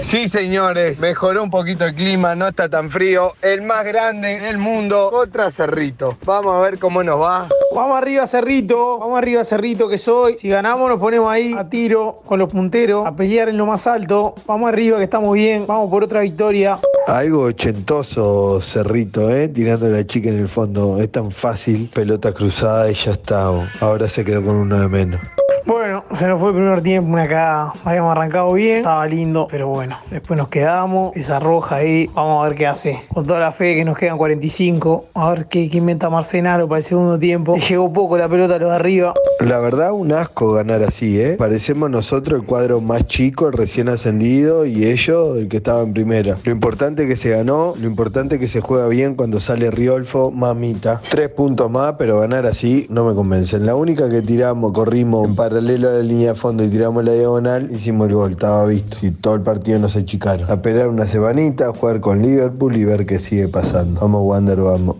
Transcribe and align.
Sí, 0.00 0.28
señores, 0.28 1.00
mejoró 1.00 1.42
un 1.42 1.50
poquito 1.50 1.84
el 1.84 1.94
clima, 1.94 2.34
no 2.34 2.48
está 2.48 2.68
tan 2.68 2.90
frío. 2.90 3.34
El 3.40 3.62
más 3.62 3.84
grande 3.84 4.40
del 4.40 4.58
mundo, 4.58 5.10
otra 5.12 5.50
Cerrito. 5.50 6.18
Vamos 6.24 6.54
a 6.54 6.58
ver 6.58 6.78
cómo 6.78 7.02
nos 7.02 7.20
va. 7.20 7.48
Vamos 7.74 7.96
arriba, 7.96 8.26
Cerrito. 8.26 8.98
Vamos 8.98 9.16
arriba, 9.16 9.44
Cerrito, 9.44 9.88
que 9.88 9.96
soy. 9.96 10.36
Si 10.36 10.48
ganamos, 10.48 10.88
nos 10.88 10.98
ponemos 10.98 11.30
ahí 11.30 11.54
a 11.56 11.68
tiro 11.68 12.20
con 12.26 12.38
los 12.38 12.50
punteros, 12.50 13.06
a 13.06 13.16
pelear 13.16 13.48
en 13.48 13.56
lo 13.56 13.64
más 13.64 13.86
alto. 13.86 14.34
Vamos 14.46 14.68
arriba, 14.68 14.98
que 14.98 15.04
estamos 15.04 15.32
bien. 15.34 15.66
Vamos 15.66 15.88
por 15.88 16.04
otra 16.04 16.20
victoria. 16.20 16.78
Algo 17.06 17.44
ochentoso, 17.44 18.60
Cerrito, 18.60 19.30
¿eh? 19.30 19.48
Tirando 19.48 19.88
la 19.88 20.06
chica 20.06 20.28
en 20.28 20.38
el 20.38 20.48
fondo. 20.48 21.00
Es 21.00 21.10
tan 21.10 21.30
fácil, 21.30 21.90
pelota 21.94 22.32
cruzada 22.32 22.90
y 22.90 22.94
ya 22.94 23.12
está. 23.12 23.50
Ahora 23.80 24.08
se 24.08 24.24
quedó 24.24 24.44
con 24.44 24.56
uno 24.56 24.78
de 24.78 24.88
menos. 24.88 25.20
Bueno, 25.64 26.02
se 26.18 26.26
nos 26.26 26.40
fue 26.40 26.50
el 26.50 26.56
primer 26.56 26.82
tiempo, 26.82 27.12
una 27.12 27.28
cagada. 27.28 27.72
Habíamos 27.84 28.12
arrancado 28.12 28.52
bien, 28.52 28.78
estaba 28.78 29.06
lindo, 29.06 29.46
pero 29.50 29.68
bueno, 29.68 29.96
después 30.10 30.36
nos 30.36 30.48
quedamos. 30.48 31.14
Esa 31.14 31.38
roja 31.38 31.76
ahí, 31.76 32.10
vamos 32.14 32.44
a 32.44 32.48
ver 32.48 32.58
qué 32.58 32.66
hace. 32.66 33.00
Con 33.14 33.26
toda 33.26 33.38
la 33.38 33.52
fe 33.52 33.74
que 33.74 33.84
nos 33.84 33.96
quedan 33.96 34.18
45, 34.18 35.04
a 35.14 35.30
ver 35.30 35.46
qué, 35.46 35.70
inventa 35.72 36.10
Marcenaro 36.10 36.68
para 36.68 36.78
el 36.78 36.84
segundo 36.84 37.18
tiempo. 37.18 37.56
Llegó 37.56 37.92
poco 37.92 38.18
la 38.18 38.28
pelota 38.28 38.56
a 38.56 38.58
los 38.58 38.70
de 38.70 38.74
arriba. 38.74 39.14
La 39.40 39.58
verdad, 39.58 39.92
un 39.92 40.12
asco 40.12 40.52
ganar 40.52 40.82
así, 40.82 41.20
¿eh? 41.20 41.36
Parecemos 41.38 41.90
nosotros 41.90 42.40
el 42.40 42.46
cuadro 42.46 42.80
más 42.80 43.06
chico, 43.06 43.46
el 43.46 43.52
recién 43.52 43.88
ascendido, 43.88 44.66
y 44.66 44.86
ellos 44.86 45.38
el 45.38 45.48
que 45.48 45.58
estaba 45.58 45.82
en 45.82 45.92
primera. 45.92 46.36
Lo 46.44 46.52
importante 46.52 47.06
que 47.06 47.16
se 47.16 47.30
ganó, 47.30 47.74
lo 47.80 47.86
importante 47.86 48.38
que 48.38 48.48
se 48.48 48.60
juega 48.60 48.88
bien 48.88 49.14
cuando 49.14 49.38
sale 49.38 49.70
Riolfo, 49.70 50.30
mamita. 50.30 51.00
Tres 51.08 51.28
puntos 51.30 51.70
más, 51.70 51.94
pero 51.98 52.20
ganar 52.20 52.46
así 52.46 52.86
no 52.90 53.04
me 53.04 53.14
convencen. 53.14 53.64
La 53.64 53.76
única 53.76 54.10
que 54.10 54.22
tiramos, 54.22 54.72
corrimos 54.72 55.28
en 55.28 55.34
paralelo 55.52 55.90
a 55.90 55.92
la 55.92 55.98
línea 55.98 56.30
de 56.30 56.34
fondo 56.34 56.64
y 56.64 56.70
tiramos 56.70 57.04
la 57.04 57.12
diagonal, 57.12 57.70
hicimos 57.70 58.08
el 58.08 58.14
gol, 58.14 58.32
estaba 58.32 58.64
visto. 58.64 58.96
Y 59.02 59.10
todo 59.10 59.34
el 59.34 59.42
partido 59.42 59.78
nos 59.78 59.96
achicaron. 59.96 60.50
A 60.50 60.54
esperar 60.54 60.88
una 60.88 61.06
semanita, 61.06 61.66
a 61.66 61.74
jugar 61.74 62.00
con 62.00 62.22
Liverpool 62.22 62.74
y 62.74 62.84
ver 62.84 63.04
qué 63.04 63.18
sigue 63.18 63.48
pasando. 63.48 64.00
Vamos, 64.00 64.22
Wander, 64.24 64.58
vamos. 64.60 64.96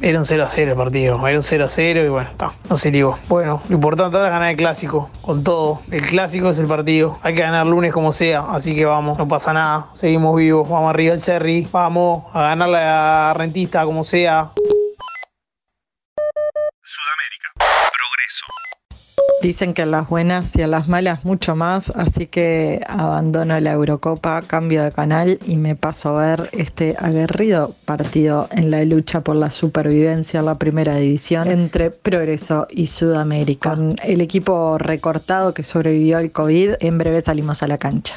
Era 0.00 0.18
un 0.18 0.24
0 0.24 0.44
a 0.44 0.48
0 0.48 0.70
el 0.72 0.76
partido, 0.76 1.26
era 1.26 1.36
un 1.36 1.42
0 1.42 1.64
a 1.64 1.68
0 1.68 2.04
y 2.04 2.08
bueno, 2.08 2.28
está, 2.28 2.52
no 2.68 2.76
se 2.76 2.90
ligó. 2.92 3.18
Bueno, 3.28 3.62
lo 3.68 3.74
importante 3.74 4.16
ahora 4.16 4.28
es 4.28 4.32
ganar 4.32 4.50
el 4.50 4.56
clásico, 4.56 5.10
con 5.22 5.42
todo. 5.42 5.80
El 5.90 6.02
clásico 6.02 6.50
es 6.50 6.58
el 6.58 6.66
partido, 6.66 7.18
hay 7.22 7.34
que 7.34 7.42
ganar 7.42 7.66
lunes 7.66 7.92
como 7.92 8.12
sea, 8.12 8.40
así 8.50 8.74
que 8.74 8.84
vamos, 8.84 9.16
no 9.18 9.28
pasa 9.28 9.52
nada, 9.52 9.88
seguimos 9.92 10.36
vivos, 10.36 10.68
vamos 10.68 10.90
arriba 10.90 11.14
el 11.14 11.20
Cerri, 11.20 11.68
vamos 11.70 12.24
a 12.32 12.42
ganar 12.42 12.68
la 12.68 13.34
rentista 13.34 13.84
como 13.84 14.02
sea. 14.02 14.50
Dicen 19.42 19.74
que 19.74 19.82
a 19.82 19.86
las 19.86 20.08
buenas 20.08 20.54
y 20.54 20.62
a 20.62 20.68
las 20.68 20.86
malas 20.86 21.24
mucho 21.24 21.56
más, 21.56 21.90
así 21.90 22.28
que 22.28 22.80
abandono 22.86 23.58
la 23.58 23.72
Eurocopa, 23.72 24.40
cambio 24.42 24.84
de 24.84 24.92
canal 24.92 25.40
y 25.44 25.56
me 25.56 25.74
paso 25.74 26.16
a 26.16 26.36
ver 26.36 26.48
este 26.52 26.94
aguerrido 26.96 27.74
partido 27.84 28.46
en 28.52 28.70
la 28.70 28.84
lucha 28.84 29.22
por 29.22 29.34
la 29.34 29.50
supervivencia 29.50 30.38
en 30.38 30.46
la 30.46 30.58
primera 30.58 30.94
división 30.94 31.48
entre 31.48 31.90
Progreso 31.90 32.68
y 32.70 32.86
Sudamérica. 32.86 33.70
Con 33.70 33.96
el 34.04 34.20
equipo 34.20 34.78
recortado 34.78 35.52
que 35.52 35.64
sobrevivió 35.64 36.18
al 36.18 36.30
COVID, 36.30 36.74
en 36.78 36.98
breve 36.98 37.20
salimos 37.20 37.64
a 37.64 37.66
la 37.66 37.78
cancha. 37.78 38.14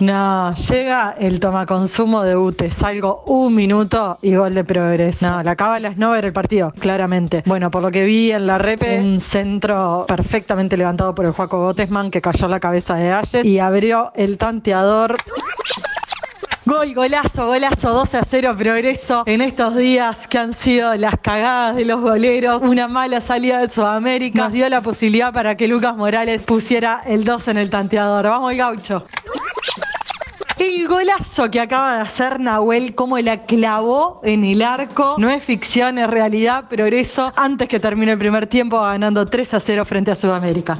No, 0.00 0.54
llega 0.54 1.16
el 1.18 1.40
tomaconsumo 1.40 2.22
de 2.22 2.36
Ute, 2.36 2.70
salgo 2.70 3.24
un 3.26 3.52
minuto 3.54 4.18
y 4.22 4.36
gol 4.36 4.54
de 4.54 4.62
progreso. 4.62 5.28
No, 5.28 5.42
la 5.42 5.56
cábala 5.56 5.88
es 5.88 5.96
no 5.96 6.12
ver 6.12 6.24
el 6.24 6.32
partido, 6.32 6.72
claramente. 6.78 7.42
Bueno, 7.46 7.70
por 7.72 7.82
lo 7.82 7.90
que 7.90 8.04
vi 8.04 8.30
en 8.30 8.46
la 8.46 8.58
repe, 8.58 9.00
un 9.00 9.18
centro 9.18 10.04
perfectamente 10.06 10.76
levantado 10.76 11.16
por 11.16 11.24
el 11.24 11.32
Juaco 11.32 11.58
Gotesman 11.58 12.12
que 12.12 12.20
cayó 12.20 12.46
la 12.46 12.60
cabeza 12.60 12.94
de 12.94 13.12
Ayes 13.12 13.44
y 13.44 13.58
abrió 13.58 14.12
el 14.14 14.38
tanteador. 14.38 15.16
Gol, 16.64 16.94
golazo, 16.94 17.46
golazo, 17.46 17.94
12 17.94 18.18
a 18.18 18.24
0 18.28 18.54
progreso 18.56 19.22
en 19.26 19.40
estos 19.40 19.74
días 19.74 20.28
que 20.28 20.38
han 20.38 20.52
sido 20.52 20.94
las 20.96 21.18
cagadas 21.18 21.76
de 21.76 21.86
los 21.86 22.00
goleros, 22.00 22.62
una 22.62 22.86
mala 22.86 23.22
salida 23.22 23.62
de 23.62 23.70
Sudamérica, 23.70 24.44
nos 24.44 24.52
dio 24.52 24.68
la 24.68 24.82
posibilidad 24.82 25.32
para 25.32 25.56
que 25.56 25.66
Lucas 25.66 25.96
Morales 25.96 26.44
pusiera 26.44 27.00
el 27.06 27.24
2 27.24 27.48
en 27.48 27.56
el 27.56 27.70
tanteador. 27.70 28.26
Vamos 28.26 28.52
el 28.52 28.58
gaucho. 28.58 29.06
El 30.58 30.88
golazo 30.88 31.50
que 31.50 31.60
acaba 31.60 31.96
de 31.96 32.00
hacer 32.00 32.40
Nahuel, 32.40 32.94
como 32.96 33.16
la 33.18 33.44
clavó 33.46 34.20
en 34.24 34.44
el 34.44 34.62
arco, 34.62 35.14
no 35.16 35.30
es 35.30 35.42
ficción, 35.42 35.98
es 35.98 36.10
realidad, 36.10 36.64
progreso, 36.68 37.32
antes 37.36 37.68
que 37.68 37.78
termine 37.78 38.12
el 38.12 38.18
primer 38.18 38.48
tiempo 38.48 38.80
ganando 38.80 39.24
3 39.24 39.54
a 39.54 39.60
0 39.60 39.84
frente 39.84 40.10
a 40.10 40.14
Sudamérica 40.16 40.76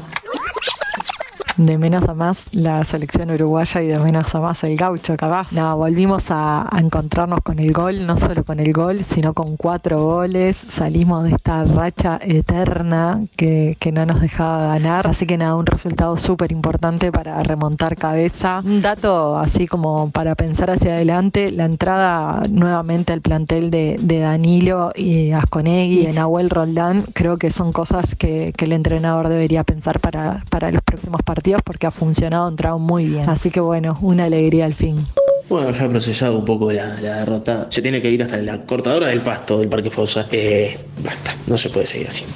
de 1.59 1.77
menos 1.77 2.09
a 2.09 2.15
más 2.15 2.47
la 2.53 2.85
selección 2.85 3.31
uruguaya 3.31 3.83
y 3.83 3.89
de 3.89 3.99
menos 3.99 4.33
a 4.35 4.41
más 4.41 4.63
el 4.63 4.77
gaucho 4.77 5.17
capaz. 5.17 5.51
No, 5.53 5.77
volvimos 5.77 6.27
a, 6.31 6.69
encontrarnos 6.79 7.41
con 7.43 7.59
el 7.59 7.73
gol, 7.73 8.07
no 8.07 8.17
solo 8.17 8.45
con 8.45 8.61
el 8.61 8.73
gol, 8.73 9.03
sino 9.03 9.35
con 9.35 9.57
cuatro 9.57 10.03
goles. 10.03 10.57
Salimos 10.57 11.25
de 11.25 11.31
esta 11.31 11.65
racha 11.65 12.19
eterna 12.23 13.25
que, 13.37 13.77
que 13.81 13.91
no 13.91 14.07
nos 14.07 14.21
dejaba 14.21 14.69
ganar. 14.69 15.09
Así 15.09 15.27
que 15.27 15.37
nada, 15.37 15.57
un 15.57 15.67
resultado 15.67 16.17
súper 16.17 16.53
importante 16.53 17.11
para 17.11 17.43
remontar 17.43 17.97
cabeza. 17.97 18.63
Un 18.65 18.81
dato 18.81 19.37
así 19.37 19.67
como 19.67 20.11
para 20.11 20.37
pensar 20.37 20.71
hacia 20.71 20.95
adelante, 20.95 21.51
la 21.51 21.65
entrada 21.65 22.43
nuevamente 22.49 23.13
al 23.13 23.21
plantel 23.21 23.71
de, 23.71 23.97
de 24.01 24.21
Danilo 24.21 24.93
y 24.95 25.33
Asconegui, 25.33 26.07
de 26.07 26.13
Nahuel 26.13 26.51
Roldán, 26.51 27.03
creo 27.15 27.37
que 27.37 27.51
son 27.51 27.73
cosas 27.73 28.15
que, 28.15 28.53
que 28.57 28.65
el 28.67 28.73
entrenador 28.73 29.29
debería 29.29 29.65
pensar 29.65 29.99
para, 29.99 30.45
para 30.51 30.71
los 30.71 30.83
próximos 30.83 31.23
partidos 31.23 31.48
porque 31.65 31.87
ha 31.87 31.91
funcionado, 31.91 32.47
ha 32.47 32.49
entrado 32.51 32.79
muy 32.79 33.07
bien. 33.07 33.29
Así 33.29 33.51
que 33.51 33.61
bueno, 33.61 33.99
una 34.03 34.25
alegría 34.25 34.67
al 34.67 34.75
fin. 34.75 35.07
Bueno, 35.49 35.71
ya 35.71 35.85
he 35.87 35.89
procesado 35.89 36.39
un 36.39 36.45
poco 36.45 36.71
la, 36.73 36.95
la, 37.01 37.21
derrota. 37.21 37.69
Se 37.71 37.81
tiene 37.81 38.03
que 38.03 38.11
ir 38.11 38.23
hasta 38.23 38.37
la 38.39 38.67
cortadora 38.67 39.07
del 39.09 39.23
pasto 39.23 39.59
del 39.59 39.69
Parque 39.69 39.91
Fosa. 39.91 40.27
Eh, 40.31 40.79
basta, 41.03 41.35
no 41.47 41.57
se 41.57 41.71
puede 41.71 41.87
seguir 41.87 42.09
así. 42.09 42.27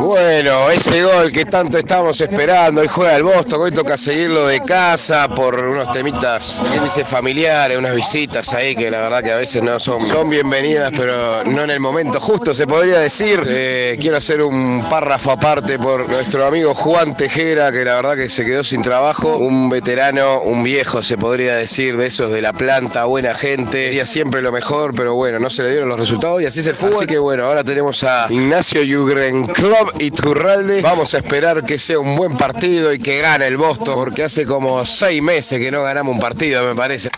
Bueno, 0.00 0.68
ese 0.70 1.04
gol 1.04 1.30
que 1.30 1.44
tanto 1.44 1.78
estábamos 1.78 2.20
esperando, 2.20 2.80
hoy 2.80 2.88
juega 2.88 3.16
el 3.16 3.22
Boston, 3.22 3.60
hoy 3.60 3.70
toca 3.70 3.96
seguirlo 3.96 4.48
de 4.48 4.60
casa 4.60 5.28
por 5.28 5.64
unos 5.64 5.92
temitas, 5.92 6.60
¿quién 6.72 6.82
dice 6.82 7.04
familiares, 7.04 7.78
unas 7.78 7.94
visitas 7.94 8.52
ahí 8.52 8.74
que 8.74 8.90
la 8.90 9.00
verdad 9.00 9.22
que 9.22 9.30
a 9.30 9.36
veces 9.36 9.62
no 9.62 9.78
son, 9.78 10.00
son 10.00 10.28
bienvenidas, 10.28 10.90
pero 10.96 11.44
no 11.44 11.62
en 11.62 11.70
el 11.70 11.78
momento 11.78 12.18
justo 12.20 12.52
se 12.52 12.66
podría 12.66 12.98
decir. 12.98 13.44
Eh, 13.46 13.96
quiero 14.00 14.16
hacer 14.16 14.42
un 14.42 14.88
párrafo 14.90 15.30
aparte 15.30 15.78
por 15.78 16.08
nuestro 16.08 16.46
amigo 16.46 16.74
Juan 16.74 17.16
Tejera, 17.16 17.70
que 17.70 17.84
la 17.84 17.94
verdad 17.94 18.16
que 18.16 18.28
se 18.28 18.44
quedó 18.44 18.64
sin 18.64 18.82
trabajo, 18.82 19.36
un 19.36 19.70
veterano, 19.70 20.40
un 20.42 20.64
viejo 20.64 21.00
se 21.00 21.16
podría 21.16 21.54
decir, 21.54 21.96
de 21.96 22.06
esos 22.06 22.32
de 22.32 22.42
la 22.42 22.52
planta, 22.52 23.04
buena 23.04 23.36
gente, 23.36 23.84
quería 23.84 24.06
siempre 24.06 24.42
lo 24.42 24.50
mejor, 24.50 24.94
pero 24.96 25.14
bueno, 25.14 25.38
no 25.38 25.48
se 25.48 25.62
le 25.62 25.70
dieron 25.70 25.88
los 25.88 25.98
resultados 26.00 26.42
y 26.42 26.46
así 26.46 26.58
es 26.58 26.66
el 26.66 26.74
fútbol. 26.74 26.96
Así 26.96 27.06
que 27.06 27.18
bueno, 27.18 27.44
ahora 27.44 27.62
tenemos 27.62 28.02
a 28.02 28.26
Ignacio 28.30 28.82
Yugren 28.82 29.46
Club 29.60 29.92
y 29.98 30.10
Turralde. 30.10 30.80
Vamos 30.80 31.12
a 31.12 31.18
esperar 31.18 31.66
que 31.66 31.78
sea 31.78 31.98
un 31.98 32.16
buen 32.16 32.34
partido 32.34 32.94
y 32.94 32.98
que 32.98 33.20
gane 33.20 33.46
el 33.46 33.58
Boston, 33.58 33.94
porque 33.94 34.22
hace 34.22 34.46
como 34.46 34.86
seis 34.86 35.22
meses 35.22 35.58
que 35.58 35.70
no 35.70 35.82
ganamos 35.82 36.14
un 36.14 36.18
partido, 36.18 36.64
me 36.64 36.74
parece. 36.74 37.10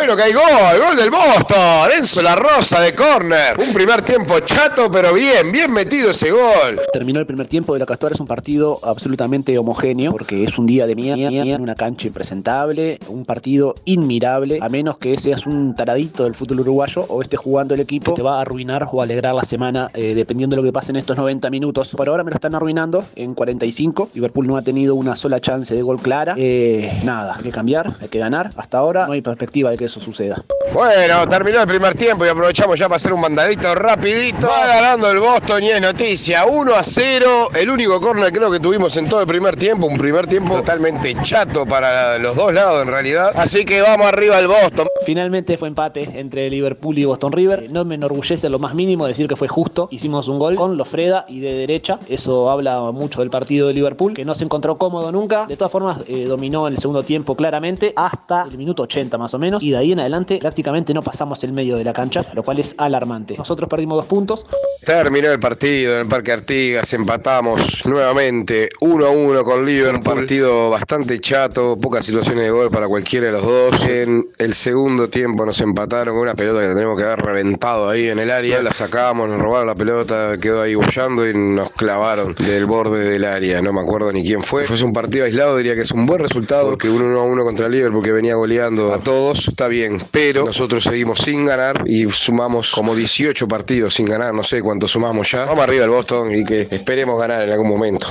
Bueno, 0.00 0.16
que 0.16 0.22
hay 0.22 0.32
gol, 0.32 0.80
gol 0.82 0.96
del 0.96 1.10
Boston, 1.10 1.90
Enzo 1.94 2.22
La 2.22 2.34
Rosa 2.34 2.80
de 2.80 2.94
córner. 2.94 3.60
Un 3.60 3.74
primer 3.74 4.00
tiempo 4.00 4.40
chato, 4.40 4.90
pero 4.90 5.12
bien, 5.12 5.52
bien 5.52 5.70
metido 5.70 6.12
ese 6.12 6.30
gol. 6.30 6.80
Terminó 6.90 7.20
el 7.20 7.26
primer 7.26 7.48
tiempo 7.48 7.74
de 7.74 7.80
la 7.80 7.84
Castora, 7.84 8.14
es 8.14 8.20
un 8.20 8.26
partido 8.26 8.80
absolutamente 8.82 9.58
homogéneo, 9.58 10.12
porque 10.12 10.42
es 10.42 10.58
un 10.58 10.66
día 10.66 10.86
de 10.86 10.96
mierda, 10.96 11.28
en 11.28 11.60
una 11.60 11.74
cancha 11.74 12.06
impresentable, 12.06 12.98
un 13.08 13.26
partido 13.26 13.74
inmirable, 13.84 14.58
a 14.62 14.70
menos 14.70 14.96
que 14.96 15.18
seas 15.18 15.44
un 15.44 15.76
taradito 15.76 16.24
del 16.24 16.34
fútbol 16.34 16.60
uruguayo 16.60 17.04
o 17.06 17.20
estés 17.20 17.38
jugando 17.38 17.74
el 17.74 17.80
equipo, 17.80 18.14
te 18.14 18.22
va 18.22 18.38
a 18.38 18.40
arruinar 18.40 18.88
o 18.90 19.02
alegrar 19.02 19.34
la 19.34 19.44
semana, 19.44 19.90
eh, 19.92 20.14
dependiendo 20.14 20.56
de 20.56 20.62
lo 20.62 20.66
que 20.66 20.72
pase 20.72 20.92
en 20.92 20.96
estos 20.96 21.18
90 21.18 21.50
minutos. 21.50 21.90
Por 21.94 22.08
ahora 22.08 22.24
me 22.24 22.30
lo 22.30 22.36
están 22.36 22.54
arruinando 22.54 23.04
en 23.16 23.34
45, 23.34 24.08
Liverpool 24.14 24.46
no 24.46 24.56
ha 24.56 24.62
tenido 24.62 24.94
una 24.94 25.14
sola 25.14 25.42
chance 25.42 25.74
de 25.74 25.82
gol 25.82 26.00
clara. 26.00 26.36
Eh, 26.38 26.90
nada, 27.04 27.34
hay 27.36 27.42
que 27.42 27.50
cambiar, 27.50 27.96
hay 28.00 28.08
que 28.08 28.18
ganar. 28.18 28.50
Hasta 28.56 28.78
ahora 28.78 29.06
no 29.06 29.12
hay 29.12 29.20
perspectiva 29.20 29.70
de 29.70 29.76
que 29.76 29.89
eso 29.90 30.00
suceda. 30.00 30.42
Bueno, 30.72 31.26
terminó 31.26 31.60
el 31.60 31.66
primer 31.66 31.94
tiempo 31.94 32.24
y 32.24 32.28
aprovechamos 32.28 32.78
ya 32.78 32.86
para 32.86 32.96
hacer 32.96 33.12
un 33.12 33.20
mandadito 33.20 33.74
rapidito. 33.74 34.46
Va 34.46 34.66
ganando 34.66 35.10
el 35.10 35.18
Boston 35.18 35.64
y 35.64 35.70
es 35.70 35.80
noticia. 35.80 36.46
1 36.46 36.74
a 36.74 36.84
0. 36.84 37.48
El 37.54 37.70
único 37.70 38.00
corner 38.00 38.32
creo 38.32 38.50
que 38.50 38.60
tuvimos 38.60 38.96
en 38.96 39.08
todo 39.08 39.20
el 39.20 39.26
primer 39.26 39.56
tiempo. 39.56 39.86
Un 39.86 39.98
primer 39.98 40.28
tiempo 40.28 40.54
totalmente 40.54 41.16
chato 41.22 41.66
para 41.66 42.18
los 42.18 42.36
dos 42.36 42.52
lados 42.52 42.82
en 42.82 42.88
realidad. 42.88 43.32
Así 43.34 43.64
que 43.64 43.82
vamos 43.82 44.06
arriba 44.06 44.36
al 44.36 44.46
Boston. 44.46 44.86
Finalmente 45.04 45.56
fue 45.56 45.68
empate 45.68 46.08
entre 46.14 46.48
Liverpool 46.48 46.96
y 46.98 47.04
Boston 47.04 47.32
River. 47.32 47.68
No 47.70 47.84
me 47.84 47.96
enorgullece 47.96 48.48
lo 48.48 48.60
más 48.60 48.74
mínimo 48.74 49.06
decir 49.06 49.26
que 49.26 49.36
fue 49.36 49.48
justo. 49.48 49.88
Hicimos 49.90 50.28
un 50.28 50.38
gol 50.38 50.54
con 50.54 50.76
Lofreda 50.76 51.24
y 51.28 51.40
de 51.40 51.54
derecha. 51.54 51.98
Eso 52.08 52.48
habla 52.48 52.80
mucho 52.92 53.20
del 53.20 53.30
partido 53.30 53.66
de 53.66 53.74
Liverpool, 53.74 54.14
que 54.14 54.24
no 54.24 54.34
se 54.34 54.44
encontró 54.44 54.78
cómodo 54.78 55.10
nunca. 55.10 55.46
De 55.46 55.56
todas 55.56 55.72
formas, 55.72 56.04
eh, 56.06 56.26
dominó 56.26 56.68
en 56.68 56.74
el 56.74 56.78
segundo 56.78 57.02
tiempo 57.02 57.34
claramente 57.34 57.92
hasta 57.96 58.42
el 58.42 58.56
minuto 58.56 58.84
80 58.84 59.18
más 59.18 59.34
o 59.34 59.38
menos. 59.38 59.62
Y 59.62 59.72
de 59.72 59.78
ahí 59.80 59.92
en 59.92 60.00
adelante 60.00 60.38
prácticamente 60.38 60.94
no 60.94 61.02
pasamos 61.02 61.42
el 61.44 61.52
medio 61.52 61.76
de 61.76 61.84
la 61.84 61.92
cancha, 61.92 62.24
lo 62.34 62.42
cual 62.42 62.58
es 62.58 62.74
alarmante. 62.78 63.36
Nosotros 63.36 63.68
perdimos 63.68 63.96
dos 63.96 64.06
puntos. 64.06 64.44
Terminó 64.84 65.30
el 65.30 65.40
partido 65.40 65.94
en 65.94 66.00
el 66.00 66.06
Parque 66.06 66.32
Artigas, 66.32 66.92
empatamos 66.92 67.84
nuevamente 67.86 68.68
1 68.80 69.06
a 69.06 69.10
1 69.10 69.44
con 69.44 69.66
Liverpool. 69.66 69.96
Un 69.96 70.02
partido 70.02 70.70
bastante 70.70 71.20
chato, 71.20 71.78
pocas 71.78 72.06
situaciones 72.06 72.44
de 72.44 72.50
gol 72.50 72.70
para 72.70 72.88
cualquiera 72.88 73.26
de 73.26 73.32
los 73.32 73.42
dos. 73.42 73.86
En 73.86 74.28
el 74.38 74.54
segundo 74.54 75.08
tiempo 75.08 75.44
nos 75.44 75.60
empataron 75.60 76.14
con 76.14 76.22
una 76.22 76.34
pelota 76.34 76.60
que 76.60 76.74
tenemos 76.74 76.96
que 76.96 77.04
haber 77.04 77.20
reventado 77.20 77.88
ahí 77.88 78.08
en 78.08 78.18
el 78.18 78.30
área. 78.30 78.62
La 78.62 78.72
sacamos, 78.72 79.28
nos 79.28 79.40
robaron 79.40 79.66
la 79.66 79.74
pelota, 79.74 80.38
quedó 80.38 80.62
ahí 80.62 80.74
bullando 80.74 81.28
y 81.28 81.34
nos 81.34 81.70
clavaron 81.72 82.34
del 82.34 82.66
borde 82.66 83.04
del 83.04 83.24
área. 83.24 83.60
No 83.62 83.72
me 83.72 83.80
acuerdo 83.80 84.12
ni 84.12 84.24
quién 84.24 84.42
fue. 84.42 84.64
Fue 84.64 84.80
un 84.82 84.92
partido 84.92 85.24
aislado, 85.24 85.56
diría 85.56 85.74
que 85.74 85.82
es 85.82 85.90
un 85.90 86.06
buen 86.06 86.20
resultado, 86.20 86.76
que 86.78 86.88
un 86.88 87.02
1 87.02 87.20
a 87.20 87.24
1 87.24 87.44
contra 87.44 87.68
Liverpool 87.68 88.02
que 88.02 88.12
venía 88.12 88.34
goleando 88.34 88.92
a 88.94 88.98
todos, 88.98 89.50
está 89.60 89.68
bien. 89.68 89.98
Pero 90.10 90.46
nosotros 90.46 90.82
seguimos 90.84 91.18
sin 91.18 91.44
ganar 91.44 91.84
y 91.86 92.10
sumamos 92.10 92.70
como 92.70 92.94
18 92.94 93.46
partidos 93.46 93.92
sin 93.92 94.06
ganar, 94.06 94.32
no 94.32 94.42
sé 94.42 94.62
cuánto 94.62 94.88
sumamos 94.88 95.30
ya. 95.30 95.44
Vamos 95.44 95.64
arriba 95.64 95.84
el 95.84 95.90
Boston 95.90 96.34
y 96.34 96.46
que 96.46 96.62
esperemos 96.70 97.20
ganar 97.20 97.42
en 97.42 97.50
algún 97.50 97.68
momento. 97.68 98.06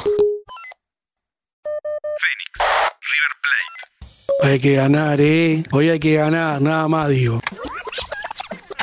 Hay 4.43 4.59
que 4.59 4.75
ganar, 4.75 5.19
¿eh? 5.19 5.63
Hoy 5.71 5.89
hay 5.89 5.99
que 5.99 6.13
ganar, 6.13 6.61
nada 6.61 6.87
más 6.87 7.09
digo. 7.09 7.41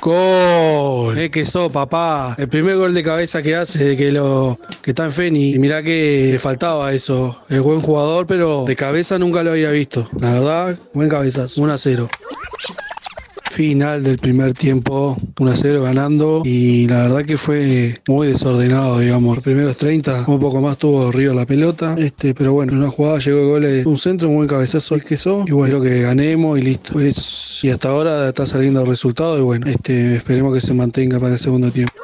Gol, 0.06 1.18
es 1.18 1.30
que 1.30 1.44
sos, 1.44 1.72
papá. 1.72 2.36
El 2.38 2.46
primer 2.46 2.76
gol 2.76 2.94
de 2.94 3.02
cabeza 3.02 3.42
que 3.42 3.56
hace, 3.56 3.96
que 3.96 4.12
lo 4.12 4.56
que 4.80 4.92
está 4.92 5.02
en 5.02 5.10
Feni. 5.10 5.54
Y 5.54 5.58
mirá 5.58 5.82
que 5.82 6.28
le 6.30 6.38
faltaba 6.38 6.92
eso. 6.92 7.42
Es 7.48 7.60
buen 7.60 7.80
jugador, 7.80 8.24
pero 8.24 8.64
de 8.66 8.76
cabeza 8.76 9.18
nunca 9.18 9.42
lo 9.42 9.50
había 9.50 9.70
visto. 9.70 10.08
La 10.20 10.34
verdad, 10.34 10.78
buen 10.92 11.08
cabeza. 11.08 11.46
1 11.56 11.72
a 11.72 11.76
0 11.76 12.08
final 13.56 14.04
del 14.04 14.18
primer 14.18 14.52
tiempo, 14.52 15.16
1 15.40 15.50
a 15.50 15.56
0 15.56 15.82
ganando 15.82 16.42
y 16.44 16.86
la 16.88 17.04
verdad 17.04 17.24
que 17.24 17.38
fue 17.38 17.98
muy 18.06 18.28
desordenado, 18.28 18.98
digamos. 18.98 19.36
Los 19.36 19.44
primeros 19.44 19.78
30, 19.78 20.26
un 20.26 20.38
poco 20.38 20.60
más 20.60 20.76
tuvo 20.76 21.10
Río 21.10 21.32
la 21.32 21.46
pelota, 21.46 21.94
este, 21.96 22.34
pero 22.34 22.52
bueno, 22.52 22.72
en 22.72 22.78
una 22.80 22.90
jugada 22.90 23.18
llegó 23.18 23.38
el 23.38 23.46
gol 23.46 23.62
de 23.62 23.86
un 23.86 23.96
centro, 23.96 24.28
un 24.28 24.36
buen 24.36 24.46
cabezazo 24.46 24.94
el 24.94 25.04
queso 25.04 25.44
y 25.46 25.52
bueno, 25.52 25.80
creo 25.80 25.82
que 25.82 26.02
ganemos 26.02 26.58
y 26.58 26.62
listo. 26.62 26.92
Pues, 26.92 27.64
y 27.64 27.70
hasta 27.70 27.88
ahora 27.88 28.28
está 28.28 28.44
saliendo 28.44 28.82
el 28.82 28.88
resultado 28.88 29.38
y 29.38 29.40
bueno, 29.40 29.66
este, 29.66 30.16
esperemos 30.16 30.52
que 30.52 30.60
se 30.60 30.74
mantenga 30.74 31.18
para 31.18 31.32
el 31.32 31.38
segundo 31.38 31.70
tiempo. 31.70 31.94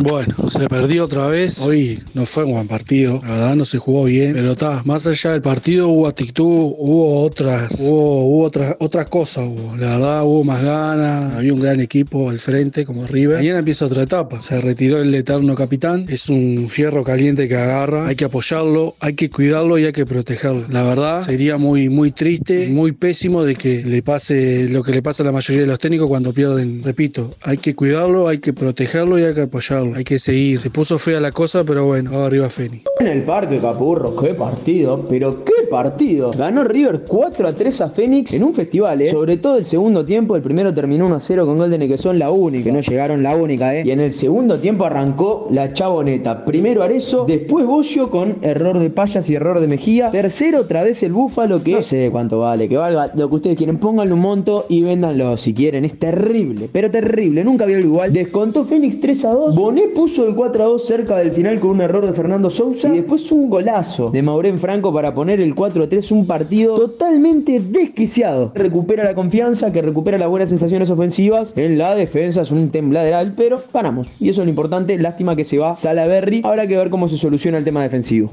Bueno, 0.00 0.34
se 0.50 0.68
perdió 0.68 1.04
otra 1.04 1.28
vez. 1.28 1.60
Hoy 1.60 2.02
no 2.14 2.26
fue 2.26 2.44
un 2.44 2.52
buen 2.52 2.68
partido. 2.68 3.20
La 3.22 3.34
verdad 3.34 3.56
no 3.56 3.64
se 3.64 3.78
jugó 3.78 4.04
bien. 4.04 4.32
Pero 4.32 4.52
está, 4.52 4.82
más 4.84 5.06
allá 5.06 5.32
del 5.32 5.42
partido 5.42 5.88
hubo 5.88 6.08
actitud, 6.08 6.72
hubo 6.76 7.22
otras, 7.22 7.80
hubo, 7.80 8.42
otras, 8.42 8.76
otras 8.80 9.06
cosas. 9.06 9.48
La 9.78 9.96
verdad 9.96 10.24
hubo 10.24 10.42
más 10.44 10.62
ganas. 10.62 11.34
Había 11.34 11.54
un 11.54 11.60
gran 11.60 11.80
equipo 11.80 12.30
al 12.30 12.38
frente 12.38 12.84
como 12.84 13.06
River. 13.06 13.38
Mañana 13.38 13.60
empieza 13.60 13.86
otra 13.86 14.02
etapa. 14.02 14.42
Se 14.42 14.60
retiró 14.60 15.00
el 15.00 15.14
eterno 15.14 15.54
capitán. 15.54 16.06
Es 16.08 16.28
un 16.28 16.68
fierro 16.68 17.04
caliente 17.04 17.46
que 17.48 17.56
agarra. 17.56 18.06
Hay 18.08 18.16
que 18.16 18.24
apoyarlo, 18.24 18.96
hay 19.00 19.14
que 19.14 19.30
cuidarlo 19.30 19.78
y 19.78 19.84
hay 19.84 19.92
que 19.92 20.06
protegerlo. 20.06 20.64
La 20.70 20.82
verdad 20.82 21.24
sería 21.24 21.56
muy, 21.56 21.88
muy 21.88 22.10
triste, 22.10 22.68
muy 22.68 22.92
pésimo 22.92 23.44
de 23.44 23.54
que 23.54 23.84
le 23.84 24.02
pase 24.02 24.68
lo 24.68 24.82
que 24.82 24.92
le 24.92 25.02
pasa 25.02 25.22
a 25.22 25.26
la 25.26 25.32
mayoría 25.32 25.62
de 25.62 25.68
los 25.68 25.78
técnicos 25.78 26.08
cuando 26.08 26.32
pierden. 26.32 26.82
Repito, 26.82 27.34
hay 27.42 27.58
que 27.58 27.74
cuidarlo, 27.74 28.28
hay 28.28 28.38
que 28.38 28.52
protegerlo 28.52 29.18
y 29.18 29.22
hay 29.22 29.34
que 29.34 29.42
apoyarlo 29.42 29.83
hay 29.94 30.04
que 30.04 30.18
seguir. 30.18 30.60
Se 30.60 30.70
puso 30.70 30.98
fea 30.98 31.20
la 31.20 31.32
cosa, 31.32 31.64
pero 31.64 31.86
bueno, 31.86 32.22
arriba 32.22 32.48
Feni. 32.48 32.82
En 33.00 33.06
el 33.06 33.22
parque 33.22 33.58
Capurro, 33.58 34.14
qué 34.16 34.34
partido, 34.34 35.04
pero 35.08 35.44
qué 35.44 35.66
partido. 35.70 36.30
Ganó 36.30 36.64
River 36.64 37.04
4 37.06 37.48
a 37.48 37.52
3 37.52 37.80
a 37.80 37.90
Fénix 37.90 38.32
en 38.34 38.44
un 38.44 38.54
festival, 38.54 39.02
¿eh? 39.02 39.10
Sobre 39.10 39.36
todo 39.36 39.58
el 39.58 39.66
segundo 39.66 40.04
tiempo, 40.04 40.36
el 40.36 40.42
primero 40.42 40.72
terminó 40.72 41.06
1 41.06 41.16
a 41.16 41.20
0 41.20 41.46
con 41.46 41.58
gol 41.58 41.70
de 41.70 41.78
Nequezón, 41.78 42.18
la 42.18 42.30
única, 42.30 42.64
que 42.64 42.72
no 42.72 42.80
llegaron 42.80 43.22
la 43.22 43.36
única, 43.36 43.74
¿eh? 43.74 43.82
Y 43.84 43.90
en 43.90 44.00
el 44.00 44.12
segundo 44.12 44.58
tiempo 44.58 44.84
arrancó 44.84 45.48
la 45.50 45.72
chaboneta. 45.72 46.44
Primero 46.44 46.82
Arezo, 46.82 47.24
después 47.26 47.66
Bollo 47.66 48.10
con 48.10 48.36
error 48.42 48.78
de 48.78 48.90
Payas 48.90 49.28
y 49.28 49.34
error 49.34 49.60
de 49.60 49.66
Mejía. 49.66 50.10
Tercero 50.10 50.60
otra 50.60 50.82
vez 50.82 51.02
el 51.02 51.12
Búfalo, 51.12 51.62
que 51.62 51.72
no 51.72 51.82
sé 51.82 52.08
cuánto 52.10 52.38
vale, 52.40 52.68
que 52.68 52.76
valga 52.76 53.10
lo 53.14 53.28
que 53.28 53.34
ustedes 53.34 53.56
quieren, 53.56 53.78
pónganle 53.78 54.14
un 54.14 54.20
monto 54.20 54.66
y 54.68 54.82
véndanlo 54.82 55.36
si 55.36 55.54
quieren. 55.54 55.84
Es 55.84 55.98
terrible, 55.98 56.68
pero 56.72 56.90
terrible, 56.90 57.44
nunca 57.44 57.64
había 57.64 57.76
algo 57.76 57.88
igual. 57.88 58.12
Descontó 58.12 58.64
Fénix 58.64 59.00
3 59.00 59.24
a 59.24 59.30
2. 59.32 59.54
Puso 59.94 60.26
el 60.26 60.34
4 60.34 60.62
a 60.62 60.66
2 60.66 60.86
cerca 60.86 61.16
del 61.16 61.30
final 61.30 61.60
con 61.60 61.70
un 61.70 61.80
error 61.80 62.04
de 62.04 62.12
Fernando 62.12 62.50
Sousa. 62.50 62.88
Y 62.88 62.96
después 62.96 63.30
un 63.30 63.48
golazo 63.48 64.10
de 64.10 64.22
Maurén 64.22 64.58
Franco 64.58 64.92
para 64.92 65.14
poner 65.14 65.40
el 65.40 65.54
4 65.54 65.84
a 65.84 65.88
3. 65.88 66.10
Un 66.10 66.26
partido 66.26 66.74
totalmente 66.74 67.60
desquiciado. 67.60 68.52
Recupera 68.54 69.04
la 69.04 69.14
confianza, 69.14 69.72
que 69.72 69.82
recupera 69.82 70.18
las 70.18 70.28
buenas 70.28 70.48
sensaciones 70.48 70.90
ofensivas. 70.90 71.56
En 71.56 71.78
la 71.78 71.94
defensa 71.94 72.42
es 72.42 72.50
un 72.50 72.70
tembladeral, 72.70 73.34
pero 73.36 73.62
ganamos. 73.72 74.08
Y 74.18 74.28
eso 74.28 74.42
es 74.42 74.46
lo 74.46 74.50
importante. 74.50 74.98
Lástima 74.98 75.36
que 75.36 75.44
se 75.44 75.58
va 75.58 75.74
Salaberry. 75.74 76.42
Habrá 76.44 76.66
que 76.66 76.76
ver 76.76 76.90
cómo 76.90 77.08
se 77.08 77.16
soluciona 77.16 77.58
el 77.58 77.64
tema 77.64 77.82
defensivo. 77.82 78.32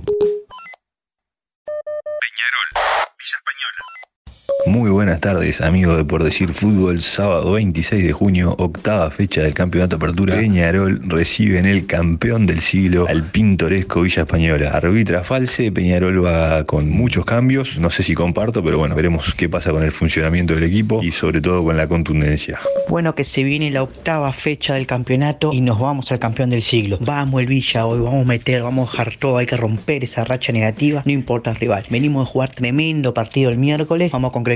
Muy 4.67 4.91
buenas 4.91 5.19
tardes, 5.19 5.59
amigos 5.59 5.97
de 5.97 6.05
Por 6.05 6.23
Decir 6.23 6.49
Fútbol. 6.53 7.01
Sábado 7.01 7.53
26 7.53 8.05
de 8.05 8.13
junio, 8.13 8.55
octava 8.59 9.09
fecha 9.09 9.41
del 9.41 9.55
Campeonato 9.55 9.95
Apertura. 9.95 10.35
Peñarol 10.35 11.01
recibe 11.07 11.57
en 11.57 11.65
el 11.65 11.87
campeón 11.87 12.45
del 12.45 12.59
siglo 12.59 13.07
al 13.09 13.23
pintoresco 13.23 14.03
Villa 14.03 14.21
Española. 14.21 14.69
Arbitra 14.69 15.23
False, 15.23 15.71
Peñarol 15.71 16.23
va 16.23 16.63
con 16.65 16.91
muchos 16.91 17.25
cambios. 17.25 17.79
No 17.79 17.89
sé 17.89 18.03
si 18.03 18.13
comparto, 18.13 18.63
pero 18.63 18.77
bueno, 18.77 18.93
veremos 18.93 19.33
qué 19.33 19.49
pasa 19.49 19.71
con 19.71 19.83
el 19.83 19.91
funcionamiento 19.91 20.53
del 20.53 20.63
equipo 20.63 21.01
y 21.01 21.11
sobre 21.11 21.41
todo 21.41 21.63
con 21.63 21.75
la 21.75 21.87
contundencia. 21.87 22.59
Bueno, 22.87 23.15
que 23.15 23.23
se 23.23 23.43
viene 23.43 23.71
la 23.71 23.81
octava 23.81 24.31
fecha 24.31 24.75
del 24.75 24.85
campeonato 24.85 25.53
y 25.53 25.61
nos 25.61 25.79
vamos 25.79 26.11
al 26.11 26.19
campeón 26.19 26.51
del 26.51 26.61
siglo. 26.61 26.99
Vamos 27.01 27.41
el 27.41 27.47
Villa 27.47 27.87
hoy, 27.87 27.99
vamos 27.99 28.25
a 28.25 28.27
meter, 28.27 28.61
vamos 28.61 28.89
a 28.89 28.91
dejar 28.91 29.15
todo, 29.17 29.37
hay 29.37 29.47
que 29.47 29.57
romper 29.57 30.03
esa 30.03 30.23
racha 30.23 30.53
negativa, 30.53 31.01
no 31.03 31.11
importa 31.11 31.49
el 31.49 31.55
rival. 31.55 31.83
Venimos 31.89 32.27
a 32.27 32.31
jugar 32.31 32.51
tremendo 32.51 33.11
partido 33.15 33.49
el 33.49 33.57
miércoles, 33.57 34.11
vamos 34.11 34.29
a 34.29 34.33
concretar 34.33 34.50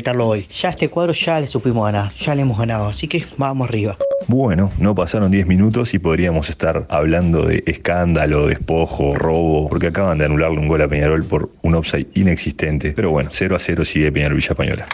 Ya 0.61 0.69
este 0.69 0.89
cuadro 0.89 1.13
ya 1.13 1.39
le 1.39 1.47
supimos 1.47 1.85
ganar, 1.85 2.11
ya 2.13 2.35
le 2.35 2.41
hemos 2.41 2.57
ganado, 2.57 2.87
así 2.87 3.07
que 3.07 3.23
vamos 3.37 3.67
arriba. 3.69 3.97
Bueno, 4.27 4.71
no 4.79 4.95
pasaron 4.95 5.31
10 5.31 5.45
minutos 5.45 5.93
y 5.93 5.99
podríamos 5.99 6.49
estar 6.49 6.85
hablando 6.89 7.45
de 7.45 7.63
escándalo, 7.67 8.47
despojo, 8.47 9.13
robo, 9.13 9.69
porque 9.69 9.87
acaban 9.87 10.17
de 10.17 10.25
anularle 10.25 10.59
un 10.59 10.67
gol 10.67 10.81
a 10.81 10.87
Peñarol 10.87 11.23
por 11.23 11.51
un 11.61 11.75
offside 11.75 12.07
inexistente. 12.15 12.93
Pero 12.95 13.11
bueno, 13.11 13.29
0 13.31 13.55
a 13.55 13.59
0 13.59 13.85
sigue 13.85 14.11
Peñarol 14.11 14.37
Villa 14.37 14.49
Española. 14.49 14.85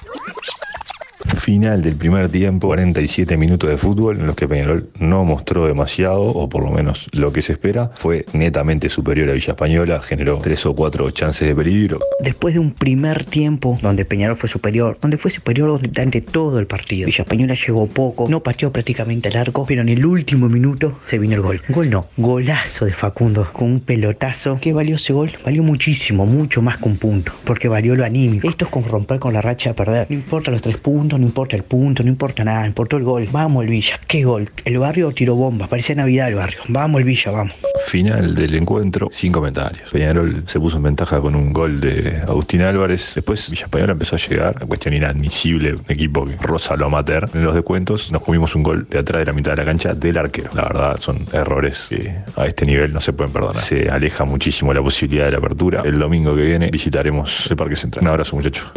Final 1.42 1.82
del 1.82 1.96
primer 1.96 2.30
tiempo, 2.30 2.68
47 2.68 3.36
minutos 3.36 3.68
de 3.68 3.76
fútbol 3.76 4.20
en 4.20 4.28
los 4.28 4.36
que 4.36 4.48
Peñarol 4.48 4.92
no 5.00 5.26
mostró 5.26 5.66
demasiado, 5.66 6.22
o 6.22 6.48
por 6.48 6.64
lo 6.64 6.70
menos 6.70 7.08
lo 7.14 7.34
que 7.34 7.42
se 7.42 7.54
espera, 7.54 7.90
fue 7.96 8.28
netamente 8.34 8.90
superior 8.90 9.28
a 9.28 9.34
Villa 9.34 9.54
Española, 9.54 10.00
generó 10.04 10.38
tres 10.38 10.68
o 10.68 10.76
cuatro 10.76 11.10
chances 11.10 11.48
de 11.48 11.56
peligro. 11.56 11.98
Después 12.20 12.54
de 12.54 12.60
un 12.60 12.74
primer 12.74 13.26
tiempo 13.26 13.80
donde 13.82 14.06
Peñarol 14.06 14.38
fue 14.38 14.50
superior, 14.50 15.00
donde 15.02 15.18
fue 15.18 15.32
superior 15.32 15.82
durante 15.82 16.22
todo 16.22 16.60
el 16.60 16.68
partido, 16.68 17.08
Villa 17.08 17.24
Española 17.24 17.56
llegó 17.56 17.88
poco, 17.88 18.28
no 18.30 18.44
pateó 18.44 18.72
prácticamente 18.72 19.30
el 19.30 19.38
arco, 19.38 19.66
pero 19.68 19.82
en 19.82 19.90
el 19.90 20.06
último 20.06 20.48
minuto 20.48 21.00
se 21.02 21.18
vino 21.18 21.34
el 21.34 21.42
gol. 21.42 21.62
Gol 21.70 21.90
no, 21.90 22.06
golazo 22.18 22.86
de 22.86 22.94
Facundo, 22.94 23.50
con 23.52 23.68
un 23.68 23.80
pelotazo. 23.80 24.60
¿Qué 24.62 24.74
valió 24.74 24.98
ese 24.98 25.12
gol? 25.12 25.32
Valió 25.44 25.64
muchísimo, 25.64 26.28
mucho 26.28 26.62
más 26.62 26.78
que 26.78 26.88
un 26.88 26.98
punto, 26.98 27.32
porque 27.46 27.68
valió 27.68 27.96
lo 27.96 28.06
anímico. 28.06 28.48
Esto 28.48 28.66
es 28.66 28.72
con 28.72 28.84
romper 28.84 29.18
con 29.18 29.34
la 29.34 29.42
racha 29.42 29.72
de 29.72 29.74
perder. 29.74 30.06
No 30.08 30.16
importa 30.16 30.52
los 30.52 30.62
tres 30.62 30.78
puntos, 30.78 31.20
no 31.20 31.31
importa 31.32 31.56
el 31.56 31.64
punto, 31.64 32.04
no 32.04 32.10
importa 32.10 32.44
nada, 32.44 32.68
importó 32.68 32.98
el 32.98 33.04
gol. 33.04 33.28
Vamos 33.32 33.64
el 33.64 33.70
Villa, 33.70 33.98
qué 34.06 34.26
gol. 34.26 34.52
El 34.66 34.78
barrio 34.80 35.12
tiró 35.14 35.36
bombas, 35.36 35.70
parecía 35.70 35.96
Navidad 35.96 36.28
el 36.28 36.36
barrio. 36.36 36.60
Vamos 36.68 37.00
el 37.00 37.06
Villa, 37.06 37.32
vamos. 37.32 37.54
Final 37.88 38.36
del 38.36 38.56
encuentro, 38.56 39.08
sin 39.12 39.32
comentarios. 39.32 39.90
Peñarol 39.92 40.44
se 40.46 40.60
puso 40.60 40.78
en 40.78 40.84
ventaja 40.84 41.22
con 41.22 41.36
un 41.36 41.54
gol 41.54 41.80
de 41.80 42.22
Agustín 42.28 42.62
Álvarez. 42.62 43.14
Después 43.16 43.50
Villa 43.50 43.66
Española 43.66 43.94
empezó 43.94 44.18
a 44.18 44.20
llegar, 44.20 44.68
cuestión 44.68 44.94
inadmisible, 44.94 45.74
un 45.74 45.86
equipo 45.88 46.26
que 46.26 46.36
rosa 46.36 46.76
lo 46.76 46.88
amater. 46.88 47.30
En 47.34 47.44
los 47.44 47.56
descuentos 47.56 48.12
nos 48.12 48.22
comimos 48.22 48.54
un 48.54 48.64
gol 48.64 48.86
de 48.90 49.00
atrás 49.00 49.20
de 49.20 49.26
la 49.26 49.34
mitad 49.34 49.52
de 49.54 49.58
la 49.58 49.66
cancha 49.66 49.94
del 49.94 50.18
arquero. 50.18 50.52
La 50.54 50.64
verdad 50.64 50.98
son 51.00 51.26
errores 51.32 51.88
que 51.90 52.14
a 52.36 52.46
este 52.46 52.66
nivel 52.66 52.92
no 52.92 53.00
se 53.00 53.14
pueden 53.14 53.32
perdonar. 53.32 53.62
Se 53.62 53.90
aleja 53.90 54.26
muchísimo 54.26 54.74
la 54.74 54.82
posibilidad 54.82 55.26
de 55.26 55.32
la 55.32 55.38
apertura. 55.38 55.82
El 55.86 55.98
domingo 55.98 56.36
que 56.36 56.42
viene 56.42 56.70
visitaremos 56.70 57.48
el 57.50 57.56
Parque 57.56 57.78
Central. 57.78 58.04
Un 58.04 58.10
abrazo 58.10 58.36
muchachos. 58.36 58.70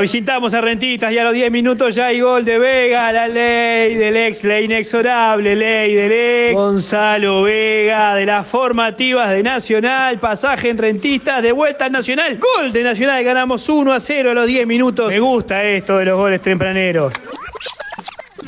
Visitamos 0.00 0.52
a 0.54 0.60
Rentistas 0.60 1.12
y 1.12 1.18
a 1.18 1.24
los 1.24 1.32
10 1.32 1.52
minutos 1.52 1.94
ya 1.94 2.06
hay 2.06 2.20
gol 2.20 2.44
de 2.44 2.58
Vega, 2.58 3.12
la 3.12 3.28
ley 3.28 3.94
del 3.94 4.16
ex, 4.16 4.42
la 4.42 4.60
inexorable 4.60 5.54
ley 5.54 5.94
del 5.94 6.12
ex. 6.12 6.54
Gonzalo 6.54 7.42
Vega 7.42 8.16
de 8.16 8.26
las 8.26 8.46
formativas 8.46 9.30
de 9.30 9.42
Nacional, 9.42 10.18
pasaje 10.18 10.70
en 10.70 10.78
Rentistas, 10.78 11.42
de 11.42 11.52
vuelta 11.52 11.84
al 11.84 11.92
Nacional. 11.92 12.38
Gol 12.38 12.72
de 12.72 12.82
Nacional, 12.82 13.22
ganamos 13.22 13.68
1 13.68 13.92
a 13.92 14.00
0 14.00 14.32
a 14.32 14.34
los 14.34 14.46
10 14.48 14.66
minutos. 14.66 15.12
Me 15.12 15.20
gusta 15.20 15.62
esto 15.62 15.98
de 15.98 16.06
los 16.06 16.18
goles 16.18 16.42
tempraneros. 16.42 17.12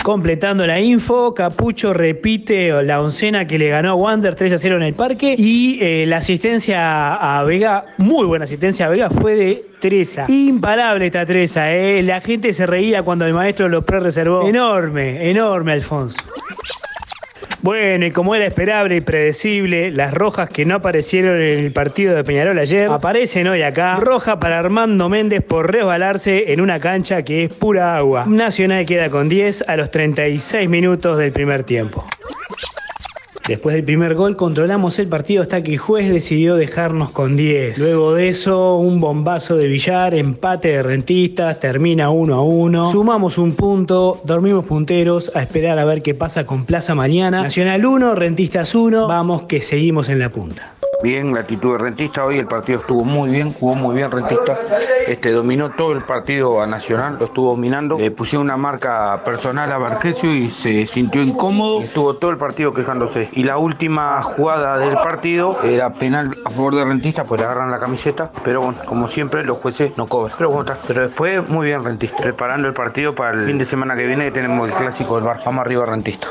Completando 0.07 0.65
la 0.69 0.79
info, 0.79 1.35
Capucho 1.35 1.93
repite 1.93 2.71
la 2.85 3.03
oncena 3.03 3.49
que 3.49 3.59
le 3.59 3.71
ganó 3.71 3.91
a 3.91 3.95
Wander 3.97 4.37
3 4.37 4.53
a 4.53 4.59
0 4.59 4.77
en 4.77 4.83
el 4.85 4.95
parque 4.95 5.35
y 5.37 5.81
eh, 5.83 6.07
la 6.07 6.19
asistencia 6.19 7.17
a 7.17 7.43
Vega, 7.43 7.87
muy 7.97 8.25
buena 8.25 8.45
asistencia 8.45 8.87
a 8.87 8.89
Vega, 8.89 9.11
fue 9.11 9.35
de 9.35 9.67
Teresa. 9.81 10.27
Imparable 10.29 11.07
esta 11.07 11.27
Teresa, 11.27 11.73
¿eh? 11.73 12.05
La 12.05 12.21
gente 12.21 12.53
se 12.53 12.67
reía 12.67 13.03
cuando 13.03 13.27
el 13.27 13.35
maestro 13.35 13.69
lo 13.69 13.85
pre-reservó. 13.85 14.47
Enorme, 14.49 15.29
enorme, 15.29 15.73
Alfonso. 15.73 16.19
Bueno, 17.67 18.07
y 18.07 18.13
como 18.13 18.37
era 18.37 18.47
esperable 18.47 18.95
y 18.95 19.01
predecible, 19.01 19.91
las 19.91 20.15
rojas 20.15 20.49
que 20.49 20.65
no 20.65 20.77
aparecieron 20.77 21.35
en 21.35 21.65
el 21.65 21.73
partido 21.73 22.15
de 22.15 22.23
Peñarol 22.23 22.57
ayer 22.61 22.89
aparecen 22.89 23.49
hoy 23.49 23.63
acá. 23.63 23.97
Roja 23.97 24.39
para 24.39 24.61
Armando 24.61 25.09
Méndez 25.09 25.43
por 25.43 25.73
resbalarse 25.73 26.53
en 26.53 26.61
una 26.61 26.79
cancha 26.79 27.23
que 27.23 27.43
es 27.43 27.53
pura 27.53 27.97
agua. 27.97 28.25
Nacional 28.25 28.87
queda 28.87 29.11
con 29.11 29.29
10 29.29 29.65
a 29.67 29.77
los 29.77 29.91
36 29.91 30.69
minutos 30.69 31.19
del 31.19 31.33
primer 31.33 31.65
tiempo. 31.65 32.07
Después 33.49 33.75
del 33.75 33.85
primer 33.85 34.15
gol 34.15 34.35
controlamos 34.35 34.99
el 34.99 35.07
partido 35.07 35.41
hasta 35.41 35.63
que 35.63 35.73
el 35.73 35.79
juez 35.79 36.11
decidió 36.11 36.57
dejarnos 36.57 37.11
con 37.11 37.37
10. 37.37 37.79
Luego 37.79 38.15
de 38.15 38.29
eso, 38.29 38.77
un 38.77 39.01
bombazo 39.01 39.57
de 39.57 39.69
billar, 39.69 40.15
empate 40.15 40.69
de 40.69 40.83
rentistas, 40.83 41.61
termina 41.61 42.11
1 42.11 42.35
a 42.35 42.43
1. 42.43 42.91
Sumamos 42.91 43.39
un 43.39 43.55
punto, 43.55 44.21
dormimos 44.25 44.65
punteros 44.65 45.31
a 45.35 45.43
esperar 45.43 45.79
a 45.79 45.85
ver 45.85 46.03
qué 46.03 46.15
pasa 46.15 46.45
con 46.45 46.65
Plaza 46.65 46.95
mañana. 46.95 47.43
Nacional 47.43 47.87
1, 47.87 48.15
Rentistas 48.17 48.75
1, 48.75 49.07
vamos 49.07 49.43
que 49.43 49.61
seguimos 49.61 50.09
en 50.09 50.19
la 50.19 50.31
punta. 50.31 50.76
Bien, 51.03 51.35
la 51.35 51.41
actitud 51.41 51.73
de 51.73 51.79
Rentista 51.79 52.25
hoy, 52.25 52.39
el 52.39 52.47
partido 52.47 52.81
estuvo 52.81 53.05
muy 53.05 53.31
bien, 53.31 53.53
jugó 53.53 53.75
muy 53.75 53.95
bien 53.95 54.11
Rentista, 54.11 54.59
este 55.07 55.31
dominó 55.31 55.71
todo 55.71 55.93
el 55.93 56.03
partido 56.03 56.63
a 56.63 56.67
Nacional, 56.67 57.17
lo 57.19 57.27
estuvo 57.27 57.51
dominando, 57.51 57.99
le 57.99 58.11
pusieron 58.11 58.47
una 58.47 58.57
marca 58.57 59.23
personal 59.23 59.71
a 59.73 59.79
Barquesio 59.79 60.35
y 60.35 60.51
se 60.51 60.87
sintió 60.87 61.23
incómodo, 61.23 61.83
estuvo 61.83 62.17
todo 62.17 62.31
el 62.31 62.39
partido 62.39 62.73
quejándose. 62.73 63.29
Y 63.33 63.45
la 63.45 63.59
última 63.59 64.23
jugada 64.23 64.79
del 64.79 64.95
partido 64.95 65.59
era 65.65 65.93
penal 65.93 66.39
a 66.45 66.51
favor 66.51 66.75
de 66.75 66.85
Rentista, 66.85 67.25
pues 67.25 67.41
le 67.41 67.47
agarran 67.47 67.71
la 67.71 67.79
camiseta, 67.79 68.31
pero 68.43 68.63
bueno, 68.63 68.79
como 68.87 69.07
siempre 69.07 69.45
los 69.45 69.59
jueces 69.59 69.97
no 69.99 70.07
cobran. 70.07 70.35
Pero 70.39 70.51
bueno, 70.51 70.73
está. 70.73 70.79
pero 70.89 71.03
después 71.03 71.49
muy 71.51 71.67
bien 71.67 71.85
Rentista, 71.85 72.17
preparando 72.17 72.69
el 72.69 72.75
partido 72.75 73.15
para 73.15 73.39
el 73.39 73.45
fin 73.45 73.59
de 73.59 73.67
semana 73.67 73.97
que 73.97 74.07
viene 74.07 74.25
que 74.25 74.31
tenemos 74.31 74.71
el 74.71 74.75
clásico 74.75 75.17
del 75.17 75.25
Bar, 75.25 75.43
vamos 75.45 75.61
arriba 75.61 75.85
Rentista. 75.85 76.29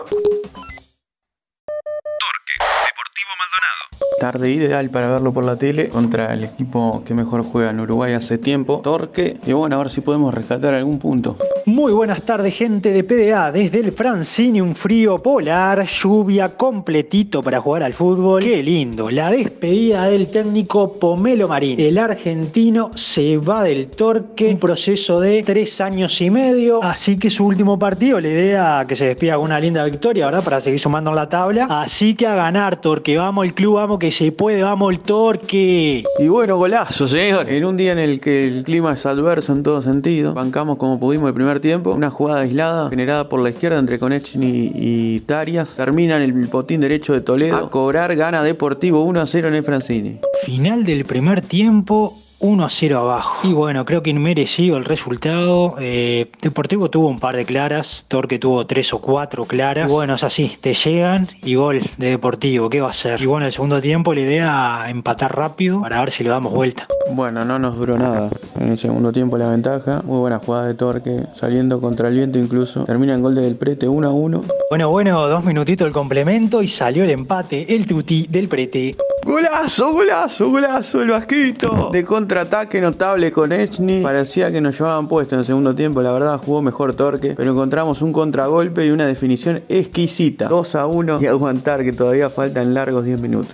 Tarde 4.20 4.50
ideal 4.50 4.90
para 4.90 5.08
verlo 5.08 5.34
por 5.34 5.44
la 5.44 5.58
tele 5.58 5.90
contra 5.90 6.34
el 6.34 6.46
equipo 6.46 7.04
que 7.06 7.14
mejor 7.14 7.44
juega 7.44 7.72
en 7.72 7.82
Uruguay 7.82 8.14
hace 8.14 8.38
tiempo, 8.38 8.80
Torque. 8.82 9.38
Y 9.46 9.52
bueno, 9.52 9.76
a 9.76 9.80
ver 9.80 9.90
si 9.90 10.02
podemos 10.02 10.34
rescatar 10.34 10.74
algún 10.74 11.00
punto. 11.00 11.38
Muy 11.68 11.94
buenas 11.94 12.22
tardes, 12.22 12.54
gente 12.54 12.92
de 12.92 13.04
PDA. 13.04 13.52
Desde 13.52 13.80
el 13.80 13.92
Francini, 13.92 14.62
un 14.62 14.76
frío 14.76 15.18
polar, 15.18 15.84
lluvia 15.88 16.50
completito 16.50 17.42
para 17.42 17.60
jugar 17.60 17.82
al 17.82 17.96
fútbol. 17.96 18.44
Qué 18.44 18.62
lindo. 18.62 19.10
La 19.10 19.32
despedida 19.32 20.08
del 20.08 20.28
técnico 20.28 20.94
Pomelo 20.94 21.48
Marín. 21.48 21.80
El 21.80 21.98
argentino 21.98 22.92
se 22.94 23.38
va 23.38 23.64
del 23.64 23.88
Torque. 23.88 24.52
Un 24.52 24.60
proceso 24.60 25.20
de 25.20 25.42
tres 25.42 25.82
años 25.82 26.22
y 26.22 26.30
medio. 26.30 26.84
Así 26.84 27.18
que 27.18 27.32
su 27.32 27.48
último 27.48 27.80
partido, 27.80 28.20
la 28.20 28.28
idea 28.28 28.86
que 28.88 28.96
se 28.96 29.08
despida 29.08 29.38
con 29.38 29.46
una 29.46 29.60
linda 29.60 29.84
victoria, 29.86 30.28
¿verdad? 30.28 30.44
Para 30.44 30.62
seguir 30.62 30.80
sumando 30.80 31.10
en 31.10 31.16
la 31.16 31.30
tabla. 31.30 31.66
Así 31.68 32.14
que 32.14 32.28
a 32.28 32.36
ganar, 32.36 32.80
Torque. 32.80 33.18
Vamos 33.18 33.44
el 33.44 33.56
club, 33.56 33.78
vamos 33.78 33.98
que 33.98 34.12
se 34.12 34.32
puede, 34.32 34.62
vamos 34.62 34.94
el 34.94 35.00
Torque. 35.00 36.04
Y 36.20 36.28
bueno, 36.28 36.58
golazo, 36.58 37.08
señor. 37.08 37.50
En 37.50 37.66
un 37.66 37.76
día 37.76 37.94
en 37.94 37.98
el 37.98 38.20
que 38.20 38.48
el 38.48 38.64
clima 38.64 38.94
es 38.94 39.04
adverso 39.08 39.52
en 39.52 39.64
todo 39.64 39.82
sentido, 39.82 40.36
bancamos 40.36 40.78
como 40.78 41.00
pudimos 41.00 41.30
el 41.30 41.34
primer 41.34 41.55
tiempo. 41.60 41.92
Una 41.92 42.10
jugada 42.10 42.42
aislada 42.42 42.90
generada 42.90 43.30
por 43.30 43.42
la 43.42 43.50
izquierda 43.50 43.80
entre 43.80 44.00
Konechny 44.00 44.72
y 44.76 45.20
Tarias. 45.22 45.70
Termina 45.76 46.18
en 46.18 46.24
el 46.24 46.48
potín 46.48 46.82
derecho 46.82 47.14
de 47.14 47.22
Toledo. 47.22 47.58
A 47.58 47.70
cobrar 47.70 48.16
gana 48.16 48.44
Deportivo 48.44 49.04
1 49.04 49.22
a 49.22 49.26
0 49.26 49.48
en 49.48 49.56
el 49.56 49.64
Francini. 49.64 50.20
Final 50.46 50.84
del 50.84 51.06
primer 51.06 51.42
tiempo. 51.42 52.18
1 52.46 52.64
a 52.64 52.70
0 52.70 53.00
abajo. 53.00 53.48
Y 53.48 53.54
bueno, 53.54 53.86
creo 53.86 54.04
que 54.04 54.12
inmerecido 54.12 54.78
el 54.78 54.86
resultado. 54.86 55.75
Eh, 55.80 56.32
Deportivo 56.42 56.90
tuvo 56.90 57.08
un 57.08 57.20
par 57.20 57.36
de 57.36 57.46
claras, 57.46 58.06
Torque 58.08 58.40
tuvo 58.40 58.66
tres 58.68 58.94
o 58.94 59.00
cuatro 59.00 59.46
claras. 59.46 59.90
Y 59.90 59.92
bueno, 59.92 60.16
es 60.16 60.24
así, 60.24 60.56
te 60.62 60.74
llegan 60.74 61.28
y 61.44 61.56
gol 61.56 61.82
de 61.98 62.10
Deportivo, 62.10 62.70
¿qué 62.70 62.82
va 62.82 62.88
a 62.88 62.92
hacer? 62.92 63.22
Y 63.22 63.25
bueno, 63.25 63.46
el 63.46 63.52
segundo 63.52 63.82
tiempo 63.82 64.14
la 64.14 64.22
idea 64.22 64.86
empatar 64.90 65.36
rápido 65.36 65.82
para 65.82 66.00
ver 66.00 66.12
si 66.12 66.24
le 66.24 66.30
damos 66.30 66.54
vuelta. 66.54 66.88
Bueno, 67.12 67.44
no 67.46 67.60
nos 67.60 67.75
duró 67.78 67.98
nada. 67.98 68.30
En 68.60 68.70
el 68.70 68.78
segundo 68.78 69.12
tiempo 69.12 69.38
la 69.38 69.50
ventaja. 69.50 70.02
Muy 70.06 70.20
buena 70.20 70.40
jugada 70.40 70.68
de 70.68 70.74
Torque, 70.75 71.24
saliendo 71.34 71.82
contra 71.82 72.08
el 72.08 72.16
viento 72.16 72.40
incluso. 72.40 72.84
Termina 72.84 73.14
en 73.14 73.22
gol 73.22 73.36
del 73.36 73.56
Prete 73.56 73.88
1 73.88 74.08
a 74.08 74.12
1. 74.12 74.42
Bueno, 74.70 74.90
bueno, 74.90 75.28
dos 75.28 75.44
minutitos 75.44 75.88
el 75.88 75.94
complemento 75.94 76.62
y 76.62 76.68
salió 76.68 77.04
el 77.04 77.10
empate, 77.10 77.75
el 77.75 77.86
tuti 77.86 78.28
del 78.30 78.48
Prete. 78.48 78.96
Golazo, 79.25 79.91
golazo, 79.91 80.51
golazo, 80.51 81.01
el 81.01 81.10
vasquito. 81.10 81.89
De 81.91 82.05
contraataque 82.05 82.79
notable 82.79 83.32
con 83.32 83.51
Echny. 83.51 84.03
Parecía 84.03 84.51
que 84.51 84.62
nos 84.62 84.77
llevaban 84.77 85.08
puesto 85.08 85.34
en 85.34 85.39
el 85.39 85.46
segundo 85.46 85.74
tiempo. 85.74 86.03
La 86.03 86.12
verdad 86.12 86.38
jugó 86.38 86.62
mejor 86.62 86.94
Torque. 86.94 87.34
Pero 87.36 87.51
encontramos 87.51 88.03
un 88.03 88.13
contragolpe 88.13 88.86
y 88.86 88.91
una 88.91 89.08
definición 89.08 89.63
exquisita. 89.67 90.48
2 90.48 90.75
a 90.75 90.86
1 90.86 91.17
y 91.24 91.25
aguantar 91.25 91.84
que 91.84 91.91
todavía 91.91 92.29
faltan 92.29 92.75
largos 92.75 93.03
10 93.03 93.20
minutos. 93.20 93.51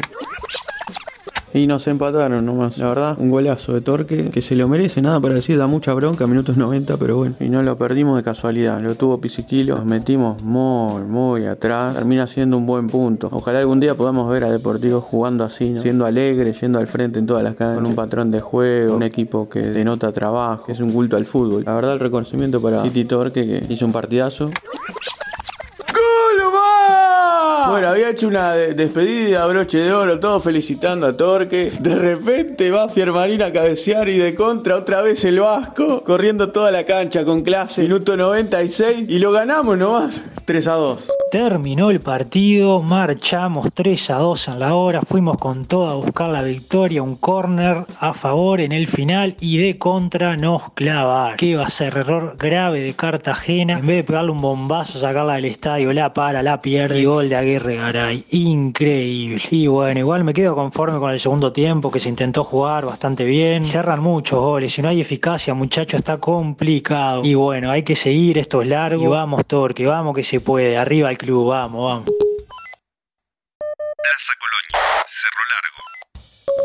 Y 1.54 1.68
nos 1.68 1.88
empataron 1.88 2.46
nomás. 2.46 2.78
La 2.78 2.88
verdad, 2.88 3.18
un 3.20 3.30
golazo 3.30 3.74
de 3.74 3.82
Torque 3.82 4.30
que 4.30 4.42
se 4.42 4.56
lo 4.56 4.68
merece. 4.68 5.02
Nada 5.02 5.20
para 5.20 5.36
decir, 5.36 5.58
da 5.58 5.68
mucha 5.68 5.94
bronca, 5.94 6.26
minutos 6.28 6.56
90, 6.56 6.98
pero 6.98 7.18
bueno. 7.18 7.36
Y 7.40 7.50
no 7.50 7.62
lo 7.62 7.78
perdimos 7.78 8.16
de 8.16 8.24
casualidad. 8.24 8.80
Lo 8.82 8.96
tuvo 8.96 9.20
Pisiquilo. 9.20 9.76
Nos 9.76 9.86
metimos 9.86 10.42
muy, 10.44 11.02
muy 11.04 11.46
atrás. 11.46 11.96
Termina 11.96 12.28
siendo 12.28 12.58
un 12.58 12.66
buen 12.66 12.88
punto. 12.88 13.28
Ojalá 13.32 13.60
algún 13.60 13.80
día 13.80 13.96
podamos 13.96 14.30
ver 14.30 14.46
a 14.46 14.50
Deportivo 14.50 15.02
jugando 15.02 15.44
así, 15.44 15.72
¿no? 15.72 15.82
siendo 15.82 16.06
alegre, 16.06 16.54
yendo 16.54 16.80
al 16.80 16.88
frente 16.88 17.20
en 17.20 17.26
todas 17.26 17.44
las 17.44 17.56
canchas. 17.56 17.76
Con 17.76 17.86
un 17.86 17.96
patrón 17.96 18.32
de 18.32 18.40
juego, 18.40 18.96
un 18.96 19.04
equipo 19.04 19.50
que 19.50 19.60
denota 19.60 20.12
trabajo, 20.12 20.72
es 20.72 20.80
un 20.80 20.92
culto 20.92 21.18
al 21.18 21.26
fútbol. 21.26 21.64
La 21.66 21.74
verdad, 21.74 21.94
el 21.94 22.00
reconocimiento 22.00 22.62
para 22.62 22.84
City 22.84 23.06
Torque 23.06 23.46
que 23.46 23.74
hizo 23.74 23.86
un 23.86 23.92
partidazo. 23.92 24.50
Bueno, 27.70 27.90
había 27.90 28.10
hecho 28.10 28.28
una 28.28 28.54
de- 28.54 28.74
despedida, 28.74 29.46
broche 29.48 29.78
de 29.80 29.94
oro, 29.94 30.20
todo 30.20 30.40
felicitando 30.40 31.08
a 31.08 31.16
Torque. 31.16 31.72
De 31.80 31.96
repente 31.96 32.72
va 32.72 32.90
Fiermarín 32.90 33.42
a 33.42 33.52
cabecear 33.52 34.10
y 34.10 34.18
de 34.18 34.34
contra 34.36 34.78
otra 34.78 35.02
vez 35.02 35.24
el 35.26 35.40
Vasco, 35.40 36.04
corriendo 36.04 36.52
toda 36.52 36.72
la 36.72 36.84
cancha 36.86 37.24
con 37.24 37.42
clase. 37.42 37.82
Minuto 37.84 38.18
96 38.18 39.06
y 39.10 39.20
lo 39.20 39.32
ganamos 39.32 39.78
nomás. 39.78 40.22
3 40.46 40.68
a 40.68 40.74
2. 40.74 41.00
Terminó 41.32 41.92
el 41.92 42.02
partido, 42.02 42.82
marchamos 42.82 43.70
3 43.74 44.10
a 44.10 44.18
2 44.18 44.50
en 44.50 44.60
la 44.60 44.76
hora, 44.76 45.02
fuimos 45.02 45.38
con 45.38 45.64
todo 45.64 45.88
a 45.88 45.96
buscar 45.96 46.28
la 46.28 46.42
victoria, 46.42 47.02
un 47.04 47.16
córner 47.16 47.86
a 48.02 48.14
favor 48.14 48.60
en 48.60 48.74
el 48.74 48.86
final 48.86 49.38
y 49.40 49.58
de 49.58 49.78
contra 49.78 50.36
nos 50.36 50.74
clava. 50.74 51.38
¿Qué 51.38 51.56
va 51.56 51.68
a 51.68 51.70
ser? 51.70 51.96
Error 51.96 52.36
grave 52.38 52.82
de 52.82 52.94
Cartagena. 52.96 53.80
En 53.80 53.88
vez 53.88 53.96
de 53.96 54.04
pegarle 54.04 54.32
un 54.32 54.42
bombazo, 54.42 55.00
sacarla 55.00 55.36
del 55.36 55.46
estadio, 55.46 55.94
la 55.94 56.14
para, 56.14 56.44
la 56.44 56.62
pierde 56.62 57.00
y 57.00 57.06
gol 57.06 57.30
de 57.30 57.38
Aguirre 57.38 57.78
Garay. 57.78 58.26
Increíble. 58.32 59.42
Y 59.52 59.68
bueno, 59.68 60.02
igual 60.02 60.26
me 60.26 60.34
quedo 60.34 60.54
conforme 60.54 61.00
con 61.00 61.12
el 61.12 61.20
segundo 61.22 61.54
tiempo 61.54 61.92
que 61.92 62.02
se 62.02 62.10
intentó 62.10 62.44
jugar 62.44 62.84
bastante 62.84 63.24
bien. 63.24 63.64
Cerran 63.64 64.02
muchos 64.02 64.38
goles, 64.38 64.74
si 64.74 64.82
no 64.82 64.90
hay 64.90 65.00
eficacia, 65.00 65.54
muchachos, 65.54 66.00
está 66.00 66.18
complicado. 66.18 67.24
Y 67.24 67.36
bueno, 67.36 67.72
hay 67.72 67.84
que 67.84 67.96
seguir, 67.96 68.38
esto 68.38 68.62
es 68.62 68.68
largo. 68.68 69.02
Y 69.02 69.08
vamos, 69.08 69.46
Torque, 69.46 69.86
vamos 69.86 70.14
que 70.14 70.26
se 70.26 70.42
puede. 70.42 70.78
Arriba 70.78 71.10
el 71.10 71.21
club, 71.22 71.50
vamos, 71.50 71.82
vamos. 71.86 72.06
Plaza 74.02 74.34
Colonia, 74.42 75.06
Cerro 75.06 75.44
Largo. 75.52 75.71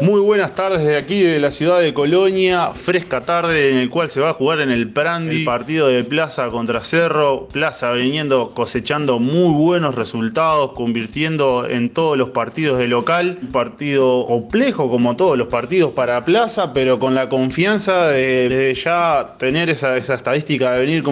Muy 0.00 0.20
buenas 0.20 0.54
tardes 0.54 0.84
de 0.84 0.96
aquí, 0.96 1.22
de 1.22 1.40
la 1.40 1.50
ciudad 1.50 1.80
de 1.80 1.94
Colonia. 1.94 2.72
Fresca 2.74 3.22
tarde 3.22 3.70
en 3.70 3.78
el 3.78 3.88
cual 3.88 4.10
se 4.10 4.20
va 4.20 4.30
a 4.30 4.34
jugar 4.34 4.60
en 4.60 4.70
el 4.70 4.90
Prandi. 4.90 5.44
Partido 5.44 5.88
de 5.88 6.04
Plaza 6.04 6.48
contra 6.48 6.84
Cerro. 6.84 7.48
Plaza 7.50 7.92
viniendo 7.92 8.50
cosechando 8.50 9.18
muy 9.18 9.54
buenos 9.54 9.94
resultados, 9.94 10.72
convirtiendo 10.72 11.66
en 11.68 11.88
todos 11.90 12.18
los 12.18 12.30
partidos 12.30 12.78
de 12.78 12.88
local. 12.88 13.38
Un 13.40 13.52
partido 13.52 14.24
complejo 14.24 14.90
como 14.90 15.16
todos 15.16 15.38
los 15.38 15.48
partidos 15.48 15.92
para 15.92 16.24
Plaza, 16.26 16.74
pero 16.74 16.98
con 16.98 17.14
la 17.14 17.30
confianza 17.30 18.08
de, 18.08 18.78
ya 18.82 19.36
tener 19.38 19.70
esa, 19.70 19.96
esa 19.96 20.14
estadística 20.14 20.72
de 20.72 20.80
venir 20.80 21.04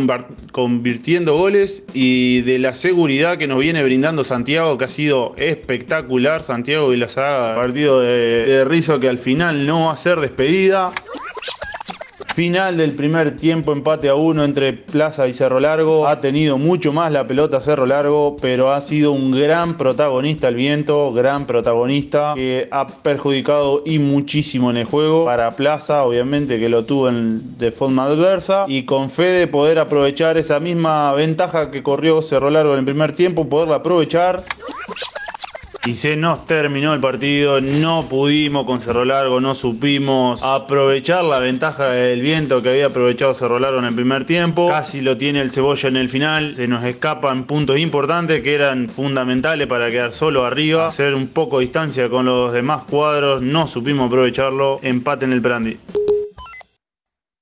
convirtiendo 0.52 1.36
goles 1.36 1.84
y 1.94 2.42
de 2.42 2.58
la 2.58 2.74
seguridad 2.74 3.38
que 3.38 3.46
nos 3.46 3.60
viene 3.60 3.82
brindando 3.82 4.24
Santiago, 4.24 4.76
que 4.76 4.84
ha 4.84 4.88
sido 4.88 5.34
espectacular. 5.36 6.42
Santiago 6.42 6.92
y 6.92 6.96
la 6.96 7.08
saga 7.08 7.54
partido 7.54 8.00
de, 8.00 8.63
de 8.64 8.70
Rizzo 8.70 9.00
que 9.00 9.08
al 9.08 9.18
final 9.18 9.66
no 9.66 9.86
va 9.86 9.92
a 9.92 9.96
ser 9.96 10.20
despedida. 10.20 10.90
Final 12.34 12.76
del 12.76 12.90
primer 12.90 13.36
tiempo, 13.38 13.70
empate 13.72 14.08
a 14.08 14.16
uno 14.16 14.42
entre 14.42 14.72
Plaza 14.72 15.28
y 15.28 15.32
Cerro 15.32 15.60
Largo. 15.60 16.08
Ha 16.08 16.20
tenido 16.20 16.58
mucho 16.58 16.92
más 16.92 17.12
la 17.12 17.28
pelota 17.28 17.60
Cerro 17.60 17.86
Largo, 17.86 18.36
pero 18.40 18.72
ha 18.72 18.80
sido 18.80 19.12
un 19.12 19.30
gran 19.30 19.78
protagonista 19.78 20.48
el 20.48 20.56
viento, 20.56 21.12
gran 21.12 21.46
protagonista 21.46 22.32
que 22.34 22.66
ha 22.72 22.88
perjudicado 22.88 23.82
y 23.86 24.00
muchísimo 24.00 24.70
en 24.70 24.78
el 24.78 24.84
juego. 24.84 25.26
Para 25.26 25.52
Plaza, 25.52 26.02
obviamente 26.02 26.58
que 26.58 26.68
lo 26.68 26.84
tuvo 26.84 27.08
de 27.12 27.70
forma 27.70 28.06
adversa 28.06 28.64
y 28.66 28.84
con 28.84 29.10
fe 29.10 29.26
de 29.26 29.46
poder 29.46 29.78
aprovechar 29.78 30.36
esa 30.36 30.58
misma 30.58 31.12
ventaja 31.12 31.70
que 31.70 31.84
corrió 31.84 32.20
Cerro 32.20 32.50
Largo 32.50 32.72
en 32.72 32.80
el 32.80 32.84
primer 32.84 33.12
tiempo, 33.12 33.48
poderla 33.48 33.76
aprovechar. 33.76 34.42
Y 35.86 35.96
se 35.96 36.16
nos 36.16 36.46
terminó 36.46 36.94
el 36.94 37.00
partido, 37.00 37.60
no 37.60 38.06
pudimos 38.08 38.64
con 38.64 38.80
Cerro 38.80 39.04
Largo, 39.04 39.38
no 39.42 39.54
supimos 39.54 40.42
aprovechar 40.42 41.22
la 41.24 41.40
ventaja 41.40 41.90
del 41.90 42.22
viento 42.22 42.62
que 42.62 42.70
había 42.70 42.86
aprovechado 42.86 43.34
Cerro 43.34 43.58
Largo 43.58 43.80
en 43.80 43.84
el 43.84 43.94
primer 43.94 44.24
tiempo. 44.24 44.70
Casi 44.70 45.02
lo 45.02 45.18
tiene 45.18 45.42
el 45.42 45.52
Cebolla 45.52 45.90
en 45.90 45.96
el 45.96 46.08
final, 46.08 46.54
se 46.54 46.68
nos 46.68 46.84
escapan 46.84 47.44
puntos 47.44 47.78
importantes 47.78 48.42
que 48.42 48.54
eran 48.54 48.88
fundamentales 48.88 49.66
para 49.66 49.90
quedar 49.90 50.14
solo 50.14 50.46
arriba, 50.46 50.86
hacer 50.86 51.14
un 51.14 51.26
poco 51.26 51.58
de 51.58 51.66
distancia 51.66 52.08
con 52.08 52.24
los 52.24 52.54
demás 52.54 52.84
cuadros, 52.84 53.42
no 53.42 53.66
supimos 53.66 54.06
aprovecharlo, 54.06 54.80
empate 54.82 55.26
en 55.26 55.34
el 55.34 55.42
Prandi. 55.42 55.76